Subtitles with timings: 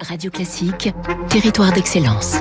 [0.00, 0.92] Radio Classique,
[1.28, 2.36] territoire d'excellence.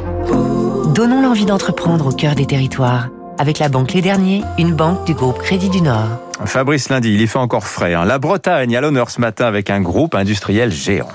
[0.94, 3.10] Donnons l'envie d'entreprendre au cœur des territoires.
[3.40, 6.08] Avec la Banque Les Derniers, une banque du groupe Crédit du Nord.
[6.46, 7.94] Fabrice Lundi, il y fait encore frais.
[7.94, 8.06] hein.
[8.06, 11.08] La Bretagne à l'honneur ce matin avec un groupe industriel géant.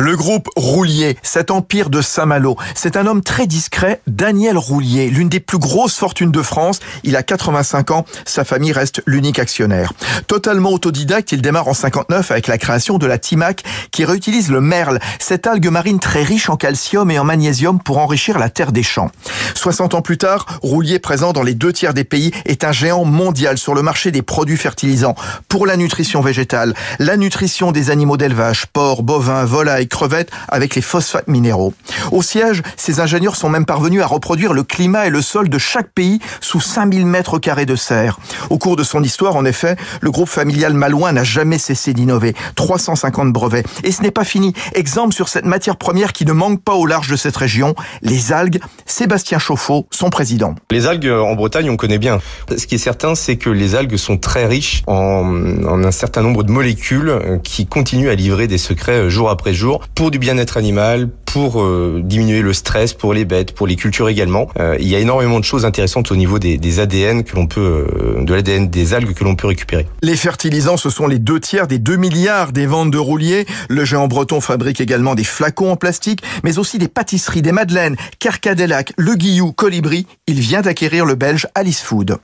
[0.00, 5.28] Le groupe Roulier, cet empire de Saint-Malo, c'est un homme très discret, Daniel Roulier, l'une
[5.28, 6.80] des plus grosses fortunes de France.
[7.04, 9.92] Il a 85 ans, sa famille reste l'unique actionnaire.
[10.26, 14.62] Totalement autodidacte, il démarre en 59 avec la création de la Timac qui réutilise le
[14.62, 18.72] merle, cette algue marine très riche en calcium et en magnésium pour enrichir la terre
[18.72, 19.10] des champs.
[19.54, 23.04] 60 ans plus tard, Roulier, présent dans les deux tiers des pays, est un géant
[23.04, 25.14] mondial sur le marché des produits fertilisants
[25.50, 30.82] pour la nutrition végétale, la nutrition des animaux d'élevage, porcs, bovins, volailles, crevettes avec les
[30.82, 31.74] phosphates minéraux.
[32.12, 35.58] Au siège, ces ingénieurs sont même parvenus à reproduire le climat et le sol de
[35.58, 38.18] chaque pays sous 5000 mètres carrés de serre.
[38.48, 42.34] Au cours de son histoire, en effet, le groupe familial malouin n'a jamais cessé d'innover.
[42.54, 43.64] 350 brevets.
[43.84, 44.54] Et ce n'est pas fini.
[44.74, 48.32] Exemple sur cette matière première qui ne manque pas au large de cette région, les
[48.32, 48.60] algues.
[48.86, 50.54] Sébastien Chauffaut, son président.
[50.70, 52.18] Les algues euh, en Bretagne, on connaît bien.
[52.56, 56.22] Ce qui est certain, c'est que les algues sont très riches en, en un certain
[56.22, 60.10] nombre de molécules euh, qui continuent à livrer des secrets euh, jour après jour pour
[60.10, 64.48] du bien-être animal, pour euh, diminuer le stress pour les bêtes, pour les cultures également.
[64.58, 67.46] Euh, il y a énormément de choses intéressantes au niveau des, des ADN que l'on
[67.46, 67.86] peut,
[68.20, 69.86] euh, de l'ADN des algues que l'on peut récupérer.
[70.02, 73.46] Les fertilisants, ce sont les deux tiers des 2 milliards des ventes de rouliers.
[73.68, 77.96] Le géant breton fabrique également des flacons en plastique, mais aussi des pâtisseries, des madeleines,
[78.18, 80.06] Carcadélac, Le Guillou, Colibri.
[80.26, 82.16] Il vient d'acquérir le belge Alice Food.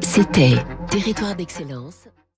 [0.00, 0.56] C'était
[0.90, 2.08] Territoire d'excellence.